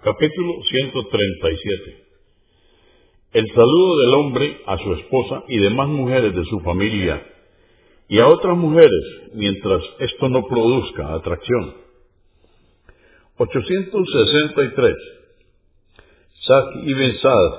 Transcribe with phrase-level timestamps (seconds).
[0.00, 2.04] Capítulo 137
[3.32, 7.20] El saludo del hombre a su esposa y demás mujeres de su familia
[8.08, 8.92] y a otras mujeres
[9.34, 11.74] mientras esto no produzca atracción.
[13.38, 14.94] 863
[16.46, 17.52] Sac ibn Saad,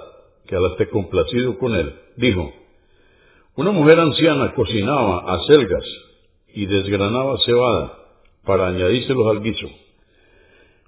[0.47, 2.53] que al esté complacido con él, dijo,
[3.57, 5.85] una mujer anciana cocinaba acelgas
[6.53, 7.99] y desgranaba cebada
[8.45, 9.67] para añadírselos al guiso.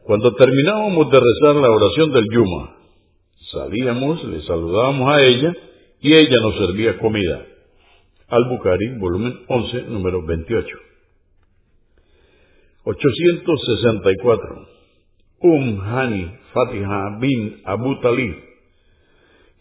[0.04, 2.76] Cuando terminábamos de rezar la oración del Yuma,
[3.52, 5.54] salíamos, le saludábamos a ella
[6.00, 7.46] y ella nos servía comida.
[8.28, 10.68] Al-Bukhari, volumen 11, número 28.
[12.84, 14.68] 864.
[15.44, 18.36] Um Hani Fatiha bin Abu Talib,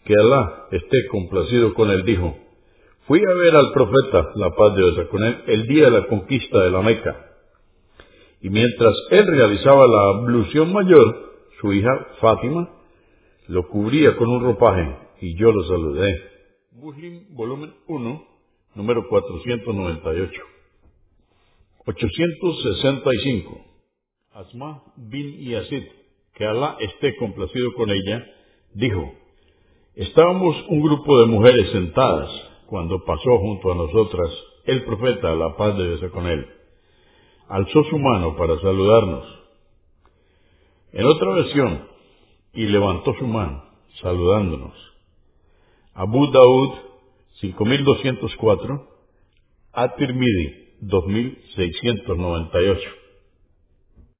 [0.05, 2.35] que Alá esté complacido con él, dijo,
[3.07, 6.07] fui a ver al profeta, la paz de Dios con él, el día de la
[6.07, 7.30] conquista de la Meca
[8.41, 12.69] y mientras él realizaba la ablución mayor, su hija Fátima
[13.47, 16.23] lo cubría con un ropaje y yo lo saludé.
[16.71, 18.27] Muslim, volumen 1,
[18.75, 20.41] número 498.
[21.85, 23.65] 865.
[24.33, 25.83] Asma bin Yazid,
[26.33, 28.25] que Alá esté complacido con ella,
[28.73, 29.13] dijo,
[29.93, 32.29] Estábamos un grupo de mujeres sentadas
[32.65, 34.29] cuando pasó junto a nosotras
[34.65, 36.60] el profeta, la paz de Dios con él
[37.47, 39.25] alzó su mano para saludarnos.
[40.93, 41.87] En otra versión,
[42.53, 43.63] y levantó su mano,
[44.01, 44.73] saludándonos.
[45.93, 46.73] Abu Daud,
[47.39, 48.87] 5204,
[49.73, 53.00] At-Tirmidhi, 2698.